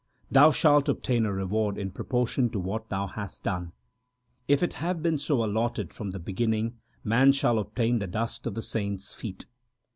[0.31, 3.71] Thou shalt obtain a reward in proportion to what thou hast done.
[4.47, 8.55] If it have been so allotted from the beginning, man shall obtain the dust of
[8.55, 9.45] the saints feet.